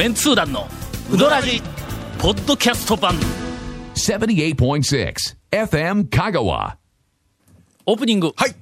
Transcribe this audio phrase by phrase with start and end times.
[0.00, 0.66] メンツー団の
[1.12, 1.60] ウドラジ
[2.18, 3.12] ポッドキャスト版
[3.94, 5.14] 78.6
[5.50, 6.76] FM Kagawa.
[7.84, 8.54] オープニングはい。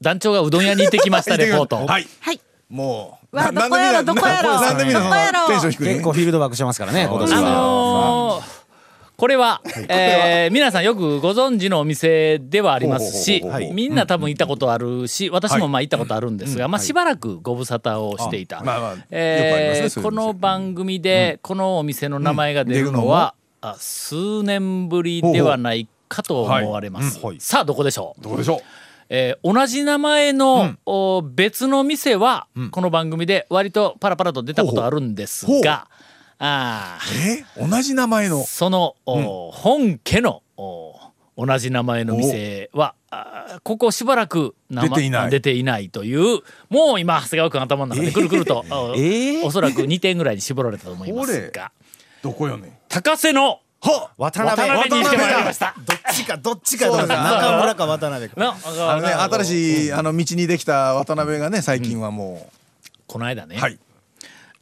[0.00, 2.06] 団長がうどん屋に行ってきましたレポートはい。
[2.20, 2.40] はい。
[2.68, 3.36] もう。
[3.36, 5.10] わなどこやろどこやろなんでみんなその？
[5.10, 7.50] どこやろテンション低い結構フィールドワークしてますからね、今年あは。
[7.50, 8.59] のー
[9.20, 9.60] これは、
[9.90, 18.64] えー皆さんよくご存知のお店ではありますしみんな多分行ったことあるし私もまあ行ったことあるんですが、まあ、しばらくご無沙汰をしていた、こ
[20.10, 28.62] の番組でこのお店の名前が出るのは、あ数年ぶりではないかと思われます、はいうんはいさあどこでしょうどうでしょ
[29.10, 35.88] えー同じ名前の、お別の店は、この番組で割とパラパラと出たことあるんですほうほうが
[36.42, 37.64] あーう。
[37.64, 38.44] え、同じ名前の？
[38.44, 40.94] その、お本家のお
[41.36, 42.94] 同じ名前の店は
[43.62, 51.72] ここしばらく出ていない出ていないというもう今長谷川君頭の中でくるくると、 おえーおそらく2点ぐらいに絞られたと思いますこが
[52.22, 52.78] どこよね？
[52.88, 54.10] 高瀬のは。
[54.18, 55.74] 渡渡辺に来てまいりました。
[55.78, 58.40] どっちか、どっちか中村か渡辺か。
[58.40, 58.54] な
[58.90, 62.50] あのね、新しい、あの道にできた渡辺がね、最近はも
[63.06, 63.60] この間ね、う。
[63.60, 63.78] はい。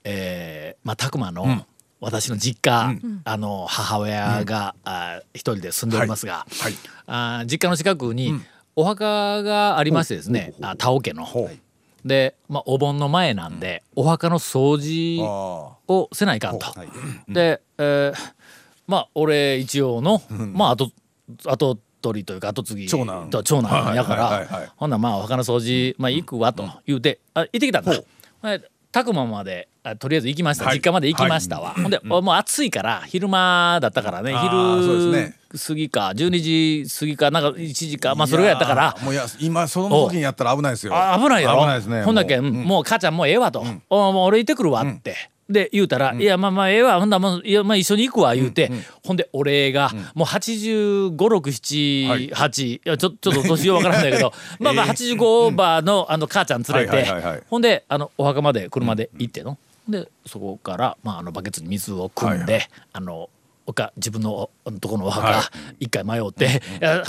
[0.05, 1.65] えーまあ拓磨の、
[2.01, 6.75] 私の実家、あの母親が、あ一人で住んでおりますが、はい。
[7.07, 8.41] あ実家の近くに
[8.77, 11.27] お墓がありましてですね、あ田尾家の。
[12.05, 16.67] で、まあ、お盆の前なんで、お墓の掃除あをせないかんと。
[17.29, 18.33] で、えー
[18.87, 20.91] まあ俺一応の、まあ後
[21.45, 23.29] 後取りというか後継ぎ長男。
[23.29, 27.93] と長男やかはいはいはいはいらほんならまあお墓の掃除、まあ、行くわと言うて、あ行ってきたんだ。
[27.93, 30.77] で拓磨まであとりあえず行きました、はい。
[30.77, 34.35] 実家まで行きましたわ、ほんで、もう暑いから昼間だったからね。
[34.35, 38.97] 昼過ぎか12時過ぎかなんか1時かまあそれぐらいやったから。
[39.03, 40.93] もういや、今その時にやったら危ないですよ。
[40.95, 41.61] あ危ないやろ？
[41.61, 42.03] 危ないですね。
[42.03, 42.53] ほんだけ、もう。
[42.53, 45.31] もう母ちゃんもうええわと、おもう俺行ってくるわって。
[45.49, 47.01] で言うたら、いやまあまあええわ。
[47.01, 48.71] ほんだらもういやまあ一緒に行くわ言うて、
[49.05, 54.33] ほんで俺が、もう8 5 6 7 8いやちょちょっと年は分からんだけど。
[54.61, 57.07] まあまあ85オーバーのあの母ちゃん連れて、
[57.49, 59.57] ほんであのお墓まで車で行っての、
[59.89, 63.31] でそこから、まあ、あのバケツに水を汲んで、はいあのお
[63.73, 67.03] か自分のとこのおは墓一回迷って「いや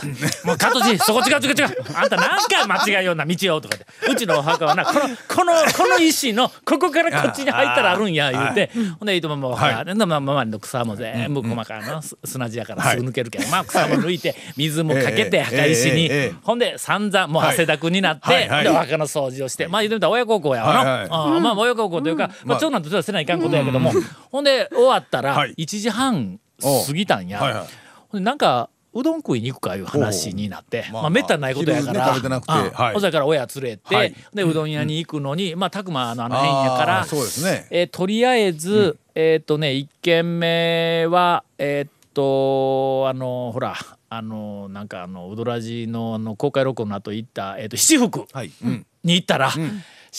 [0.43, 1.77] もうカトジそこ違う違う違う。
[1.95, 8.71] あんた何回間違えような道よ」とかって「うちのお墓はなこのこのこの石のここからこっちに入ったらあるんや」言うて。
[8.99, 16.09] ほんでいとももうはでまあ周りの草も全部細かなす砂地やからすぐ抜けるけどまあ草も抜いて水もかけてええ墓石に。
[16.43, 21.03] ほんで散々もう汗だくになってでお墓の掃除をしてまあ言うてみたら親孝行やわな。
[21.09, 22.57] ああまあ親孝行というかままあ。
[22.57, 23.91] あ長男としてはせないかんことやけども。
[24.31, 25.53] ほんで終わったらはい。
[25.57, 27.41] 1時半過ぎたんや。
[27.41, 27.67] はいは
[28.13, 28.21] い。
[28.21, 30.85] なんかうどん食いに行くかいう話になって。
[30.91, 32.07] まあめったにないことやから。
[32.07, 32.69] 食べてなくてうん。
[32.71, 32.93] はい。
[32.93, 34.15] ほんそれから親連れて、はい。
[34.33, 37.67] でうどん屋に行くのに、まあ拓磨のあの辺やからそうですね。
[37.69, 43.75] えーとりあえず、えっ、とね1軒目はえっ、とあのほら
[44.09, 48.51] あのなんかあのうどらじのあの公開録音の後行った、えー、と七福はい。
[49.03, 49.69] に行ったら、閉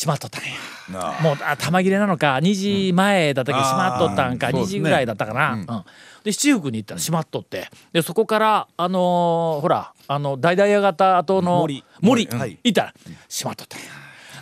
[0.07, 1.21] まっとったんや。
[1.23, 4.79] もうあ玉切れなのか2時前だったけどうん閉まっとったんか2あーそうですね。
[4.79, 5.85] 時ぐらいだったかな。
[6.21, 7.69] うんで七福に行ったら閉まっとって。
[7.93, 11.85] でそこからあのーほらあの大々屋型後の森。
[12.01, 12.59] 森はい。
[12.63, 12.95] 行ったら
[13.29, 13.87] 閉まっとったんや。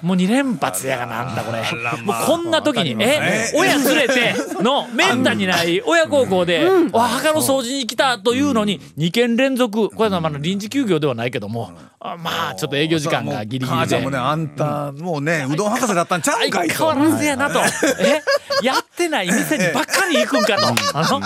[0.03, 1.59] もう2連発やがなあんたこれ。
[2.03, 13.67] もうこんな時にえ親連れてのめったにない親孝行でお墓の掃除に来たというのに2件連続これはまあ臨時休業ではないけどもあまあちょっと営業時間がギリギリで。
[13.67, 16.75] 母ちゃんもね、あんた、もうね、うどん博士だったんちゃうんかいと。
[16.75, 17.61] 相変わらずやなと。
[18.01, 18.23] え
[18.63, 20.69] やってない店にばっかり行くんかと。
[20.95, 21.21] あの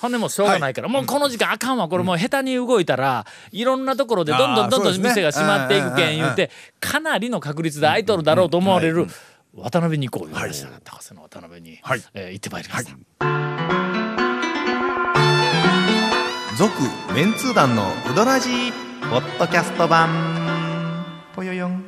[0.00, 6.50] ほんでもうしょうがないから、もうこの時間あかんわこれもう下手に動いたらいろんなところでどんどんどんどん店が閉まっていくけん言うて
[6.80, 9.06] かなりの確率で空いとるだろうと思われる
[9.54, 12.02] 渡辺に行こう言われました高瀬の渡辺に、はい。
[12.14, 12.92] えー行ってまいりました。
[16.56, 16.72] 続
[17.14, 18.72] メンツー団のウドラジー
[19.10, 20.08] ポッドキャスト版。
[21.34, 21.87] ぽよよん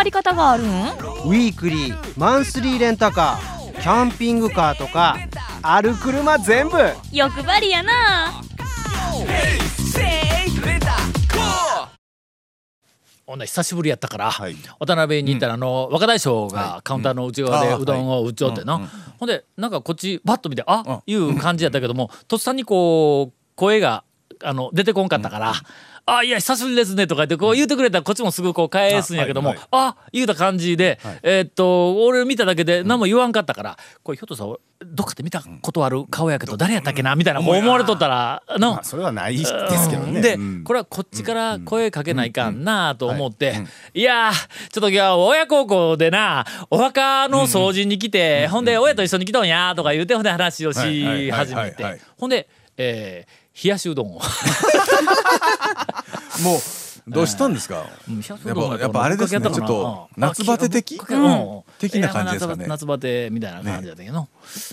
[0.00, 5.18] 借り方があるんウィークリーマンスリーレンタカーキャンピングカーとか
[5.60, 6.78] ある車全部。
[7.12, 7.92] 欲張りやな。
[13.26, 14.56] ほんで久しぶりやったから、はい。
[14.78, 18.78] 渡辺に行ったらあの若大将がカウンターの内側でうどんを打ち寄ってな、
[19.18, 24.04] ほんでなんかこっちバッと見てあいう感じやったけどもとっさにこう声が
[24.42, 25.52] あの出てこんかったから、
[26.10, 39.52] ああ、いや、久しぶりですね、とか言って、こう言うてくれたら、こっちもすぐこう返すんやけども、あ、言うた感じで、えーっと、俺見ただけで何も言わんかったから、これひょっとしたら、どっかで見たことある顔やけど、誰やったっけな、みたいな、思われとったら、のまあ、それはないです
[39.88, 40.20] けどね。
[40.20, 40.64] で、うん。
[40.64, 43.62] これはこっちから声かけないかんなと思って、
[43.94, 44.32] いやー、
[44.70, 54.20] ちょっと今日親孝行でな、お墓の掃除に来て、ほんで親と一緒に来とんやとか言うて、ほんで話をはいはいし始めてはいはいはい、ほんで、えー、冷やしうどんを。
[56.42, 56.60] もう
[57.10, 57.86] どうしたんですか？
[58.08, 58.20] うん。
[58.20, 61.00] 冷やっぱやっぱあれですねちょっと夏バテ的？
[61.08, 61.62] うん。
[61.78, 62.66] 的な感じですかね。
[62.68, 64.28] 夏バテみたいな感じだったけど、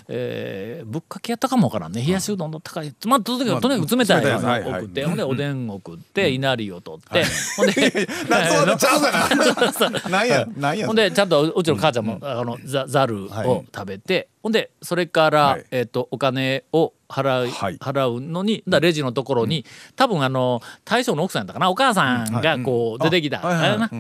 [0.07, 2.03] えーぶっかけやったかもわからんね。
[2.05, 2.93] 冷やしうどんの高い。
[3.05, 4.29] まあとにかくとにかく冷たいの
[4.69, 7.23] を送って、ほんで おでんを食って稲荷を取って、
[7.55, 7.73] ほんで
[10.85, 15.65] ほんでちゃんとうちの母ちゃんも、あのざざるを食べて、ほんでそれから、はい。
[15.71, 17.77] えっ、とお金を払う、はい。
[17.77, 19.65] 払うのにだレジのところに、
[19.95, 21.69] 多分あの大将の奥さんやったかな。
[21.69, 23.39] お母さんがこう出てきた、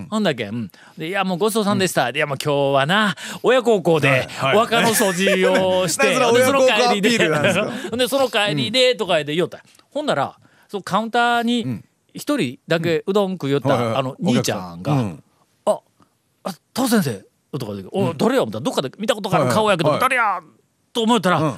[0.09, 8.95] ほんだけ、うん、でいやもうごちそうさんでした、いやもう今日はな親孝行ではいお墓の掃除をして、その帰りででその帰りで。
[8.95, 10.37] とかで言おった、ほんなら
[10.67, 11.81] そのカウンターに
[12.13, 15.23] 一人だけうどん食いよった、はいはいあの兄ちゃんが、うん。
[15.65, 15.79] あ、
[16.43, 17.25] あ、タオ先生
[17.57, 20.41] とかで、お、誰や思ったらどっかで見たことがある顔やけど、誰や
[20.93, 21.57] と思ったら、うん。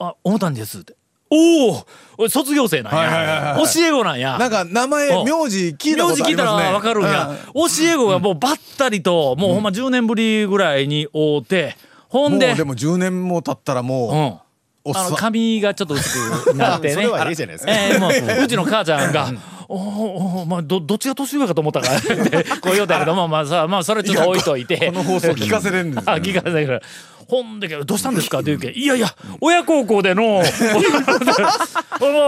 [0.00, 0.96] あ、大谷ですって。
[1.30, 1.86] おお
[2.16, 4.38] 俺卒業生なんや、はいはいはいはい教え子なんや。
[4.38, 7.36] なんか名前うん名字聞いた名字聞いたらわかるんや。
[7.54, 11.76] 教え子がもうばったりと、もうほんま10年ぶりぐらいに会うて、
[12.08, 14.28] ほんで、もうでも10年も経ったらうもん。
[14.30, 14.40] う
[14.84, 15.06] おっさん。
[15.06, 16.94] あの髪がちょっと薄くなってね。
[16.94, 17.72] それはいいじゃないですか。
[17.72, 19.30] ええもううちの母ちゃんが
[19.68, 24.86] 「おおおまあどどっちが年上かと思ったから」っ てこう言うたけどまあまあさまあそれちょっと置いといて。
[24.86, 26.80] この放送聞かせれるんですあよ聞かせれ。
[27.28, 28.38] ほんでけどどうしたんですか？
[28.38, 30.42] って言うけんいやいや親孝行での お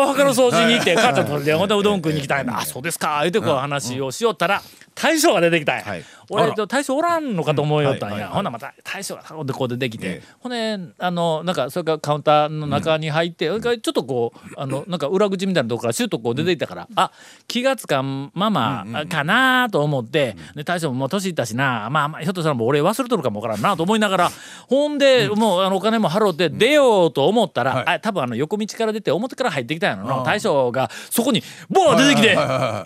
[0.08, 2.58] 墓の掃除に行って母ちゃんとでほんでうどん食いに行きたいな。
[2.58, 3.18] あそうですか。
[3.20, 4.62] 言うてこう話をしよったら
[4.94, 5.84] 大将が出てきたんや。
[5.84, 8.28] はい俺と大将おらんのかと思いよったんや。
[8.28, 10.06] ほんならまた大将がほんでこう出てきて。
[10.06, 10.28] ええ。
[10.38, 17.12] ほんであのなんかそれからカウンターの中に入って、それからちょっとこうあのなんか裏口みたいなとこからシュッとこう出ていったから、あ
[17.48, 24.30] 気がつかんままかなと思って、で大将ももう年いったしなまあまあひょっとしたらもう俺忘れとるかもわからんなと思いながら
[24.68, 27.84] ほんで、もうあのお金も払って出ようと思ったら、はい。
[27.86, 30.24] あ多分あの横道から出て表から入ってきたんやろな。
[30.24, 32.36] 大将がそこにボーン出てきて、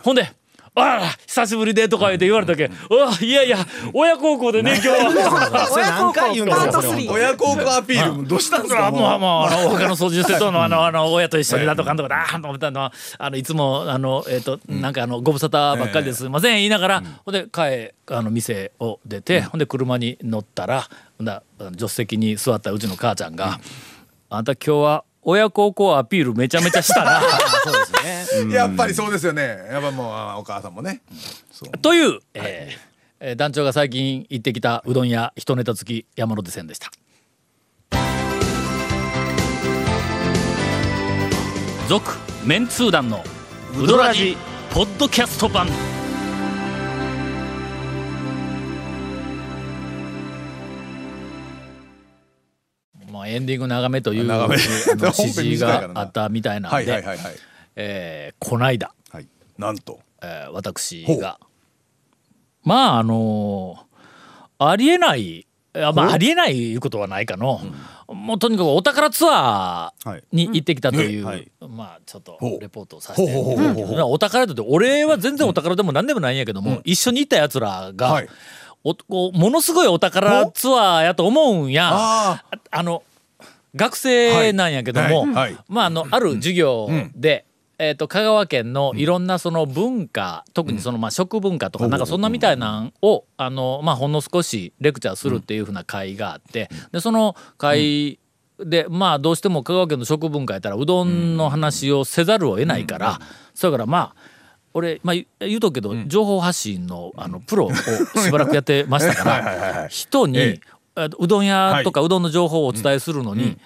[0.03, 0.33] ほんで
[0.77, 3.59] あら久しぶりでとか言って言われたけん、うわいやいや
[3.93, 5.67] 親孝行でね今日は。
[5.69, 6.51] それ何回言うん。
[7.13, 8.89] 親孝行アピールどうしたんですか？
[8.89, 12.81] あもうもうあの他の操縦セットのあのあの親と一緒にだとかんとかだーんと思ったの。
[12.81, 20.89] はあのいつもあのえっ、となんかあのご無沙汰ばっかりですいません言いながら、ほんで帰あの店を出て、ほんで車に乗ったら
[21.19, 23.61] ほんだあの助手席に座ったうちの母ちゃんが
[24.29, 27.21] 「あんた今日は親孝行アピールめちゃめちゃしたな」
[27.65, 28.55] そうですね。
[28.55, 29.43] やっぱりそうですよね。
[29.71, 31.03] やっぱもうあお母さんもね。
[31.53, 31.79] そう。
[31.79, 36.91] という、えーえー団長が最近行ってきたうどん屋一ネタ付き山手線でした。
[41.89, 42.13] 続
[42.45, 43.25] メンツー団の
[43.79, 44.37] ウドラジ
[44.73, 45.69] ポッドキャスト版
[53.25, 57.19] まあエンディング長めという 指示があったみたいなんではいはい
[57.77, 58.95] えーこないだ。
[59.11, 59.27] はい。
[59.59, 60.01] なんと。
[60.23, 61.39] えー私が。
[62.63, 63.85] まああのー
[64.57, 67.61] ありえないあまあありえないいうことはないかの、
[68.07, 71.27] もうとにかくお宝ツアーに行ってきたという、うん。
[71.27, 71.51] はい。
[71.69, 78.29] まあちょっとレポートをさせてお宝だって俺は全然お宝でも何でもないんやけども、一緒に行ったやつらが、はい。
[78.85, 81.91] おこうものすごいお宝ツアーやと思うんや。
[82.71, 83.03] あの
[83.75, 87.47] 学生なんやけども、まああのある授業で、
[87.79, 98.19] えー、と香川県のいろんなその文化、特にそのまあ食文化とかなんかそんなみたいなんをあの、まあ、ほんの少しレクチャーするっていうふうな会があってでその会
[98.59, 103.19] でまあどうしても香川県の食文化やったらうどんの話をせざるを得ないから、
[103.55, 104.35] それからまあ
[104.75, 107.75] 俺、まあ、言言うとくけど、情報発信のあのプロを
[108.19, 110.61] しばらくやってましたから人に、
[110.97, 113.59] うどん屋とかうどんの情報をお伝えするのに、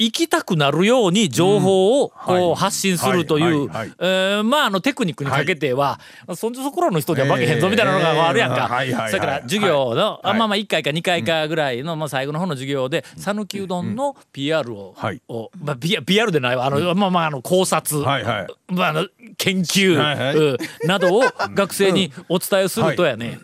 [0.00, 2.52] 行きたくなるように情報をこはい。
[2.52, 5.98] う発信するというえーまああのテクニックにかけては、
[6.36, 8.70] そんじょそこらの人には負けへんぞみたいなのがあるやんか。
[9.08, 10.38] それから授業の、あはい。
[10.38, 15.20] まあまあ1回か2回かぐらいの、まあ、最後の方の授業で讃岐うどんの PR を,、はい。
[15.28, 16.66] をまあ、PR でないわ。
[16.66, 18.46] あの、まあまああの考察、はいはい。
[18.72, 20.56] まあ、あの研究、
[20.86, 21.22] などを
[21.54, 23.40] 学生にお伝えするとやね、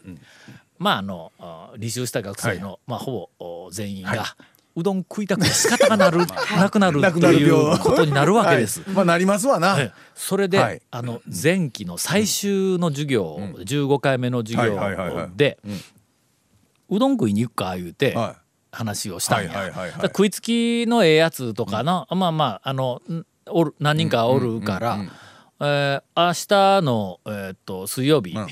[0.79, 4.37] まああのあ履修した学生の、まあ、ほぼお全員が、
[4.77, 6.19] うどん食いたくて仕方がなる
[6.59, 8.83] なくなるということになるわけです。
[8.93, 9.77] まあなりますわな。
[9.79, 10.83] ええそれで、はい。
[10.91, 15.31] あの前期の最終の授業、15回目の授業はいはいはいはい。
[15.37, 15.59] で、
[16.89, 18.37] うどん食いに行くか言うて、は
[18.73, 19.73] 話をしたんや、
[20.05, 24.99] 食いつきのええやつとかの、まあまああのんおる何人かおるから、
[25.61, 28.49] えー明日の、えーっと水曜日、うん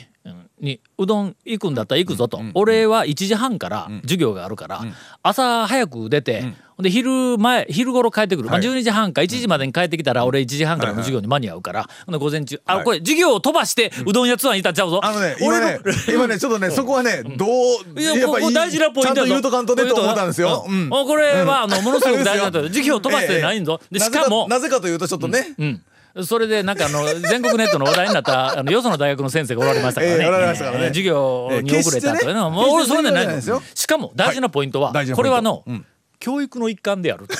[0.62, 4.80] にうどん行くんだったら行くぞと、俺は1時半から授業があるから、
[5.22, 15.00] 朝早く出て、で昼前昼頃帰ってくる、まあ、12時半か1時までに帰ってきたら俺1時半からの授業に間に合うから、午前中あこれ授業を飛ばしてうどん屋ツアーにいたっちゃうぞ。
[15.02, 20.64] あのね今ね 今ねちょっとねそこはねどういややっぱいいここ大事なポイントだと言うとかんとねと思ったんですよ。
[20.68, 20.82] うん。
[20.82, 20.88] うん。
[20.90, 23.80] これはあのものすごく大事な 授業飛ばしてないんぞ。
[23.90, 25.82] でしかもなぜかというとちょっとねうん。
[26.24, 30.18] それでなんかあの 全国ネットの話題になったあのよその大学の先生がおられましたからね。
[30.20, 30.84] ええおられましたからね。
[30.84, 32.24] ええ授業に遅れたとかね。
[32.24, 33.74] ええ決してねもう俺それでない決してそうじゃないですよ。
[33.74, 35.30] しかも大事なポイントは大事なポイント。
[35.30, 35.86] これはのうん。
[36.22, 37.26] 教育の一環である。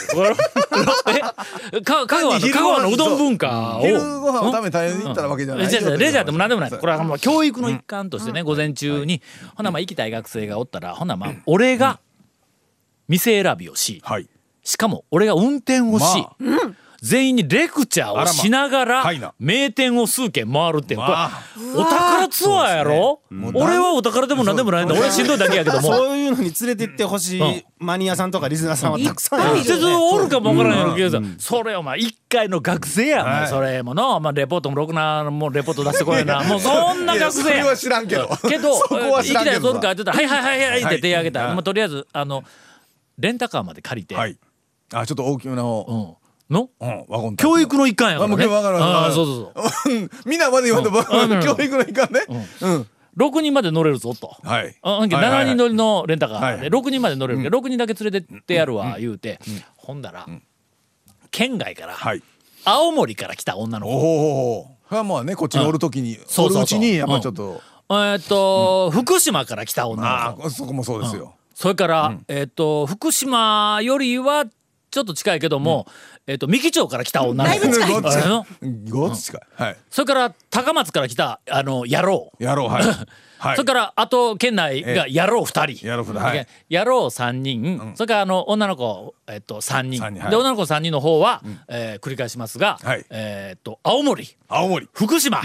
[1.73, 3.83] えか香川の香川のうどん文化を。
[3.83, 5.65] 昼ご飯を食べに行ったらわけじゃない。
[5.65, 6.71] よレジャーレジャーでも何でもない。
[6.71, 9.23] これはもう教育の一環としてね、午前中に、
[9.57, 12.01] ほなまあ行きたい学生がおったらほなまあ俺が
[13.07, 14.29] 店選びをし、はい。
[14.65, 19.05] しかも俺が運転をし、ま全員にレクチャーをしながら
[19.41, 21.43] 名店を数軒回るっていう、これまあ
[21.75, 23.21] お宝ツアーやろ、
[23.55, 25.83] 俺はお宝でも何でもないんだ俺はしんどいだけやけども。
[25.83, 27.49] そういうのに連れてってほしうん。
[27.49, 29.61] いマニアさんとかリスナーさんはたくさん。
[29.61, 36.45] いるおるかもわからんやろけどさ、それお前一回の学生や、お前それもの、まあ、レポートもろくなもうレポート出してこいな。
[36.45, 37.45] もうそんな学生や。
[37.45, 38.29] それは知らんけど。
[38.49, 41.55] けどそこは知らんけど行きたいやつおるかって言ったら「はいはいはいはい」って手挙げたら、はい。
[41.57, 42.45] まあ、とりあえずあの
[43.19, 44.39] レンタカーまで借りて、はい。
[44.95, 46.22] あちょっと大きめのうん、
[46.53, 46.71] の？
[46.81, 48.45] うんワゴン教育の一環やからね。
[48.45, 49.95] ああーそうそうそう。
[49.95, 50.11] うん。
[50.27, 51.41] みんなまで言わんとうん。
[51.43, 52.21] 教育の一環ね。
[52.61, 52.87] うん。
[53.17, 54.37] 6人まで乗れるぞと。
[54.43, 54.77] はい。
[54.83, 55.45] あほんけはいはいはい。
[55.45, 56.41] 7人乗りのレンタカー。
[56.41, 59.39] はいで6人まで乗れるけど6人だけ連れてってやるわ言うて。
[59.77, 60.27] ほんだら
[61.31, 62.23] 県外からはい。
[62.65, 64.61] 青森から来た女のお子。
[64.61, 66.49] おそれはまあねこっちにおるときにそうそうそう。
[66.49, 67.61] おるうちにやっぱりちょっと。
[67.91, 70.43] えーっと福島から来た女の子。
[70.45, 71.35] ああそこもそうですよ。
[71.55, 74.47] それからえーっと福島よりは
[74.93, 75.87] ちょっと近いけども
[76.27, 78.01] えーっと三木町から来た女の子。
[78.01, 78.47] ごっつあの
[78.91, 79.41] ごっつ近い。
[79.55, 79.77] はい。
[79.91, 82.31] それから高松から来たあの野郎。
[82.39, 82.85] やろうはい。
[83.43, 83.57] はい。
[83.57, 85.87] それからあと県内が野郎2人。
[85.89, 86.47] 野郎二人はい。
[86.71, 89.99] 野郎3人、それからあの女の子、えっと、3人。
[89.99, 90.31] 三人はい。
[90.31, 93.05] で女の子3人の方は、えー繰り返しますが、はい。
[93.11, 94.29] えっと青森。
[94.49, 94.89] 青森。
[94.93, 95.41] 福島、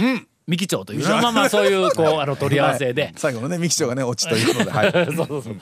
[0.46, 1.08] 三木町という。
[1.08, 4.92] まあまあ そういうこうあの取り合わせで、最後のね三木町がね落ちということではい。
[5.16, 5.62] そうそうそう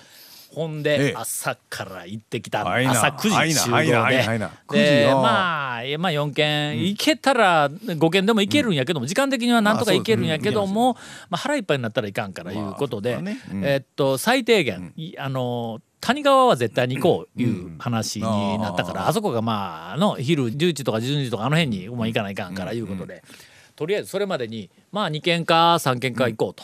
[0.56, 1.14] ほんで、ええ。
[1.16, 2.64] 朝から行ってきた。
[2.64, 2.92] はいな。
[2.92, 3.94] 朝9時集合で。
[3.96, 4.52] はいな。
[4.68, 5.22] 9時でよ。
[5.22, 10.94] まあまあ4件行けたら5件でも行けるんやけども時間的にはなんとか行けるんやけども
[11.30, 13.20] まあ腹いっぱいになったらいかんからいうことで
[13.64, 23.24] えっと最低限いあの谷川は絶対に行こういう話になったからあそこがまああの昼11時とか12時とかあの辺にもう行かないかんからいうことで。
[23.76, 26.64] とりあえずそれまでにまあ2軒か3軒か行こうと、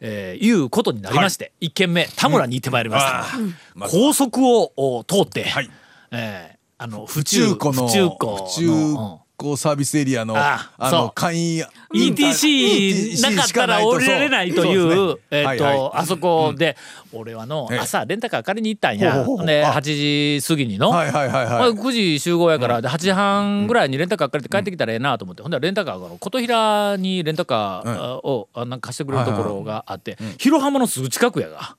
[0.00, 5.70] えーいうことになりまして、1軒目田村に行ってまいりました、高速をお通って、はい。
[6.10, 16.76] えーあの府府中府中湖府中の、湖サービスエリアのあの会員うん ETC なかったら降りられないというえっとあそこで
[17.12, 17.78] 俺はのええ。
[17.78, 19.12] 朝レンタカー借りに行ったんや。
[19.12, 19.46] ほうほうほう。
[19.46, 19.72] であ。
[19.72, 25.42] 8時過ぎにの、はいはいはいまあはい9時集合やからで8時半ぐらいにレンタカー借りて帰ってきたらええなと思って。
[25.42, 30.16] ほんでレンタカーが琴平にレンタカーをあなんか貸してくれるところがあって。
[30.38, 31.76] 広浜のすぐ近くやが。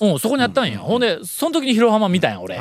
[0.00, 2.58] うん、そこにあったんや、ほんでその時に広浜見たんや俺、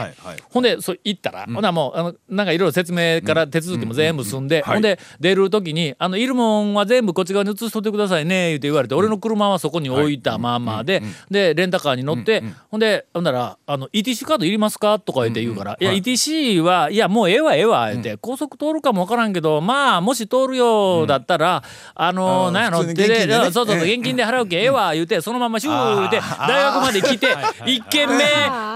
[0.50, 1.54] ほんでそ行ったら、ほん。
[1.56, 15.84] ならもうあのなんかいろいろ説明から手続きも全部済んで、はいほんで出る時に「あのいるもんは全部こっち側に移しとってくださいね」言うて言われて、俺の車はそこに置いたままで、でレンタカーに乗って、ほんでほんならあの「ETC カードいりますか?」とか言って言うから「い。
[15.84, 21.64] や ETC はいやもうええわええわ」言って、高速通るかもわからんけどまあもし通るようだったら、
[21.96, 23.44] あのなんやろ普通に現金でね。
[23.46, 27.28] そうそうそうええ現金で払うけええわ言うてそのままシュー言うて大学まで来て
[27.66, 28.24] 一軒目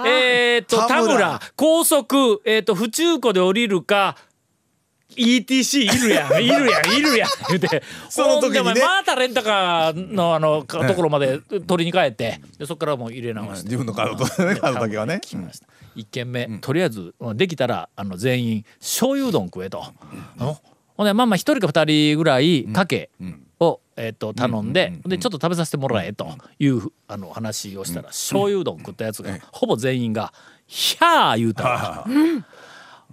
[0.05, 1.13] えーっと田田村。
[1.13, 4.17] 村高速えーっと府中湖で降りるか
[5.15, 6.43] ETC いるやん。
[6.43, 7.29] いるやんいるやん。
[7.49, 8.81] 言うて その時にね。
[8.81, 13.63] またレンタカーのあのかところまで取りに帰ってでそこからもう入れ直して。
[13.65, 15.19] 自分のカードとねカードだけはね。
[15.93, 19.83] 一軒目、とりあえずできたらあの全員醤油うどん食えと、
[21.01, 23.09] ほんでまあまあ一人か二人ぐらいかけ
[23.59, 26.27] を、えっと頼んで、でちょっと食べさせてもらえと
[26.59, 30.31] いうあの話をしたら、醤油うどん食ったやつが、ほぼ全員が
[30.67, 32.05] 「ひゃー」言うたわ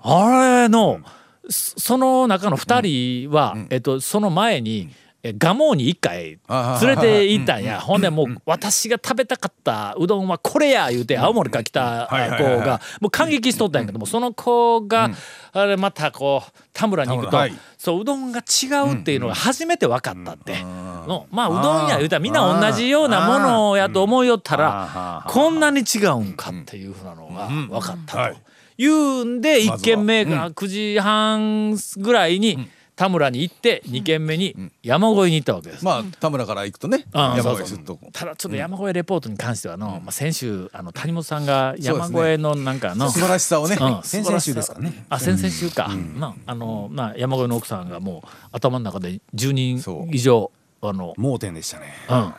[0.03, 1.01] あれの、
[1.49, 4.91] そその中の2人は、えっと、その前に
[5.23, 7.81] え蒲生に一回連れて行ったんや。
[7.81, 12.09] ほんでもう私が食べたかったうどんはこれや言うて青森から来た
[12.39, 15.11] 子がもう感激しとったんやけどもその子が
[15.53, 17.39] あれまたこう田村に行くと
[17.77, 20.63] そううどんが違うっていうのが初めて分かったって。
[20.63, 28.35] のまあうどんや言うたらみんな同じようなものやと思いよったらこんなに違うんかっていうふうなのが分かったと。
[28.35, 28.87] い。
[28.87, 35.85] うんで1軒目が9時半ぐらいに田村に行って2軒目に山越えに行ったわけです。
[35.85, 44.03] まあ田村から行くとねうそう越えするとただちょっと山越えレポートに関してはの、まあ、先週あの谷本さんが山越えのなんかの、素晴らしさをねうん。
[44.03, 45.07] 先々週ですかね。
[45.09, 45.89] あ先々週か、
[46.19, 50.51] なあのまあ山越えの奥さんがもう頭の中で10人以上
[50.81, 51.93] あの、盲点でしたね。
[52.09, 52.35] うん、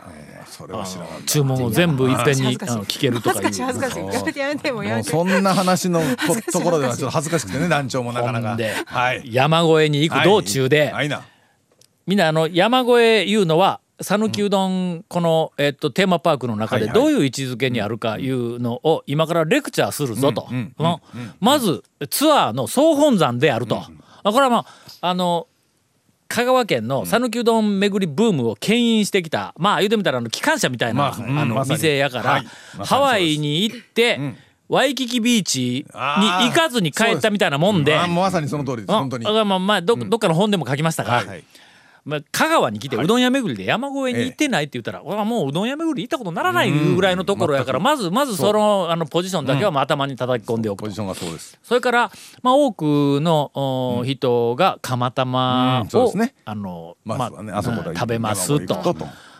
[0.46, 1.26] それは知らなかった。
[1.26, 3.44] 注文を全部いっぺんに聞けるとかいう。
[3.44, 4.06] 恥ずかしい恥ずかしい。
[4.06, 5.14] やめてやめてもうやめて。
[5.14, 6.06] もうそんな話のこ
[6.52, 8.58] ところではちょっと恥ずかしくてね団長もなかなか。
[8.86, 9.34] はい。
[9.34, 11.10] 山越えに行く道中で、はい。
[11.10, 11.24] な
[12.08, 20.48] みんなあの山越えいうのは讃岐うどんこの、えっと、テーマパークの中でどういう位置づけにあるかいうのを今からレクチャーするぞと、
[20.80, 21.02] の
[21.40, 23.84] まずツアーの総本山であると、
[24.24, 24.66] あこれはま
[25.02, 25.48] ああの
[26.30, 32.44] 香川県の讃岐うどん巡りブームを牽引してきたまあ言うてみたらあの機関車みたいな、まああの店やから、
[32.86, 34.20] ハワイに行って、
[34.70, 37.98] ワイキキビーチに行かずに帰ったみたいなもんで。
[37.98, 39.26] あまさにその通りです本当に。
[39.26, 41.44] あまあまあどどっかの本でも書きましたから、はい
[42.06, 50.86] まあ、香川に来てうどん屋巡りで山越えに行ってないって言ったら、俺はもううどん屋巡り行ったことならないぐらいのところやから、まずまずそのあのポジションだけはまあ頭に叩き込んでおくと。
[50.86, 51.58] ポジションがそうです。
[51.64, 52.84] それから、まあ、多く
[53.22, 53.52] の、
[54.00, 56.14] お人が釜玉を、
[56.46, 58.96] あのまあ食べますと。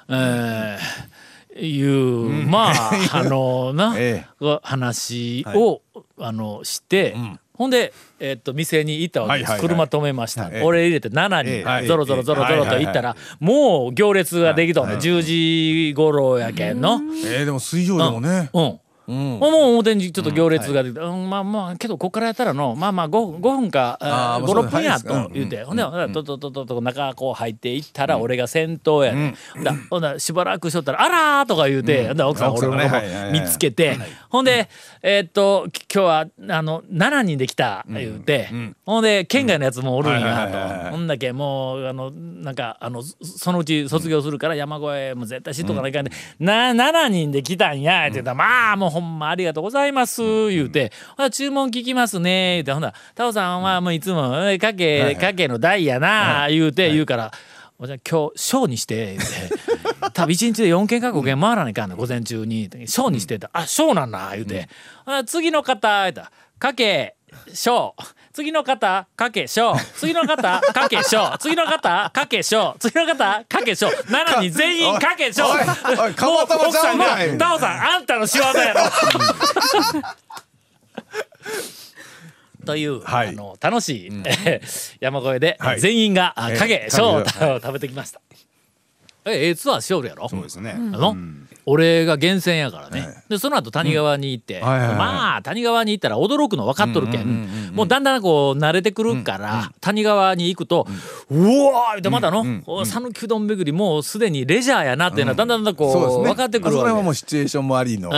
[0.10, 1.20] えー
[1.58, 4.26] いう、まあ あのな、え
[4.62, 5.82] 話を、
[6.20, 7.16] あのして、
[7.60, 11.84] ほんで、えっと店に行ったわけです、車止めました、はい俺入れて7ええ。
[11.84, 15.22] 人ゾロゾロゾロゾロと行ったら、もう行列ができとんね、10
[15.90, 17.02] 時頃やけんの。
[17.26, 18.50] えーでも水曜でもね。
[18.54, 19.40] うんうん。
[19.40, 31.10] もう表にちょっと行列ができて、うんまあまあけどここからやったらのまあまあ 5, 5分かあー56分やと言うて、ほんで、ほんでととととと中こう入っていったら俺が先頭やね、ほんだほんだしばらくしとったら「あ
[31.42, 32.90] ら!」とか言うて、ほんだ奥さん俺のとこね。
[32.90, 33.98] はいはいはい見つけて、
[34.30, 34.70] ほんで
[35.02, 36.26] えーっとき今日は
[36.56, 38.50] あの7人で来た言うて、
[38.86, 40.86] ほんで県外のやつもおるんはいはいはいやはい。
[40.86, 52.72] とほんだけもうあのなんかあのそそのうち卒業するから山越えも絶対知っとかないかんで、な7人で来たんやって言ったら、まあもうほんまありがとうございます言うて、ほな注文聞きますね言うて。
[52.74, 57.32] ほんならタオさんはもういつもえかけかけの代やな言うて言うから。
[57.82, 59.26] おじゃあ今日ショーにして言うて。
[60.14, 62.70] 多分一日で4軒か5軒回らないかんの午前中に。
[62.70, 63.50] ショーにしてた。
[63.54, 64.68] あショーなんだ言うて、
[65.06, 67.16] あ次の方言うたらかけ
[67.54, 75.60] ショー次の方かけショー次の方かけショー次の方かけショー次の方かけショー7人全員かけショおい
[75.98, 77.28] おいーかまたまちゃうんかい。
[77.30, 78.80] もう奥さんがタオさんあんたの仕業やろ。
[82.66, 83.30] という、はい。
[83.30, 85.80] あの楽しい、えー 山越えで、はい。
[85.80, 88.22] 全員があええ影ショ影ーを食べてきました。
[89.32, 90.28] えええツアーしおるやろ？
[90.30, 90.76] そうですね。
[90.76, 91.16] あの、
[91.66, 100.88] 俺が厳選やからね、でその後谷川に行って、まあ谷川に行ったら驚くの分かっとるけん,、もうだんだんこう慣れてくるから、谷川に行くと、
[101.30, 106.72] うわーってまたのお讃岐うどん巡りもうすでにレジャーやなっていうのはだんだんだんこう、分かってくるわけ。
[106.72, 108.10] あそこら辺はもうシチュエーションもありの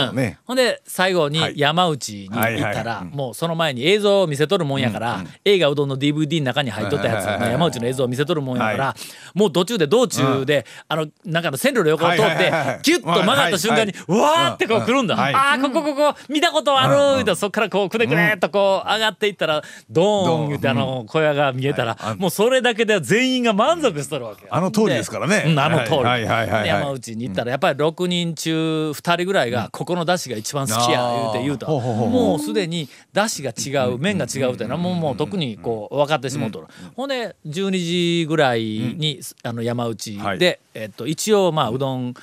[0.46, 8.96] ほんで最後はいに山内に行ったらはいもうその前に映像を見せとるもんやから、映画うどんの DVD の中に入っとったやつ山内の映像を見せとるもんやから、は
[9.34, 15.34] もう途中で道中で、あのなんかの線路の横を通ってキュッと曲がった瞬間に、わーってこう来るんだ、はい。
[15.34, 16.94] ああここここ見たことある。
[17.14, 22.16] 言うてそっからこうくねくねっとこう上がっていったらドーン言うてあの小屋が見えたら、はい。
[22.16, 24.42] もうそれだけで全員が満足しとるわけ。
[24.42, 25.44] よあの通りですからね。
[25.46, 31.80] うんあの通り、山内に行ったらやっぱり6人中2人ぐらいがここの出汁が一番好きや言うて言うと。
[31.80, 36.66] もうすでに出汁が違う麺が違うっていうのはもうもう特にこう分かってしもうとる。
[36.96, 40.38] ほんで12時ぐらいにあの山内はい。
[40.38, 42.14] でえっと一応まあうどん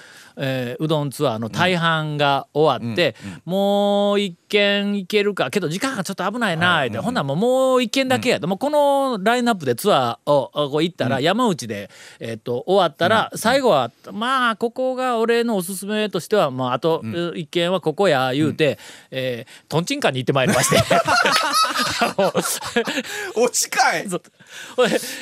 [0.42, 17.04] えーうどんツアーの大半が終わって、もう一軒行けるかけど時間がちょっと危ないなって、ほんならもうもう一軒だけやと、もうこのラインナップでツアーをあこう行ったら山内で、えっと終わったら最後はまあここが俺のおすすめとしては、まあ、あと
[17.36, 18.80] 一軒はここや言うて、
[19.12, 20.80] えーとんちんかんに行ってまいりまして。
[23.36, 24.08] お近い。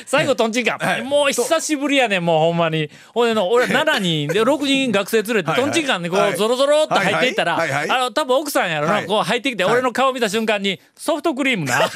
[0.06, 2.90] 最後とんちんかもう久しぶりやねんもうほんまに。
[3.14, 6.34] ほいでの俺7人で6人学生連れてはいとんちんかんにこはい。
[6.34, 9.06] うゾロゾロっと入っていったら、あの多分奥さんやろな、はい。
[9.06, 11.88] こう入ってきて俺の顔見た瞬間にソフトクリームな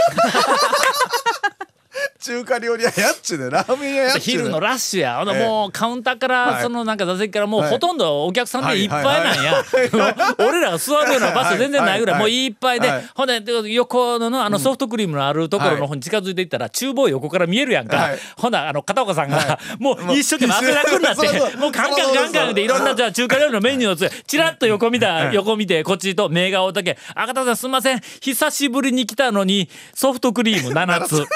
[2.23, 5.17] 中華料理屋やっちゅうねラーメン屋やっち昼のラッシュや。
[5.19, 5.47] ほんでええ。
[5.47, 6.63] もうカウンターから、はい。
[6.63, 7.71] そのなんか座席からもうはい。
[7.71, 9.65] ほとんどお客さんでいっぱいなんや。
[10.39, 13.09] 俺らが座るような場所全然ないぐらい、もうはいっぱいで、はい。
[13.15, 17.97] ほんで、横ののあのソフトクリームのあるところの方に近づいていったら、厨房横から見えるやんか。
[17.97, 18.19] はい。
[18.37, 31.27] ほんならあの片岡さんが、はもう一生懸命汗だくになってもうカンカンカンカンでいろんなじゃあ中華料理のメニューをつチラッと横見た、横見てこっちと目顔だけ、赤田さんすんません、久しぶりに来たのにソフトクリーム7つ。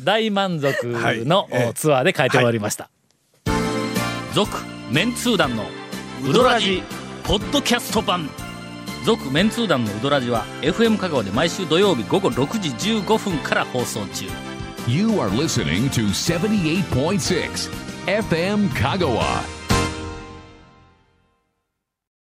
[0.00, 2.90] えー大満足の、ツアーで帰って終わりました。
[4.34, 4.50] 続、
[4.90, 5.64] メンツー団の
[6.28, 6.82] ウドラジ
[7.24, 8.28] ポッドキャスト版。
[9.04, 12.68] 続メンツー団のウドラジは FM 香川で毎週土曜日午後6時
[13.00, 14.26] 15分から放送中。
[14.86, 17.70] You are listening to 78.6
[18.06, 19.59] FM Kagawa.